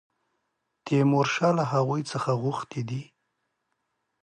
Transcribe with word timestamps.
تیمورشاه 0.85 1.53
له 1.59 1.63
هغوی 1.73 2.01
څخه 2.11 2.31
غوښتي 2.41 2.81
دي. 2.89 3.03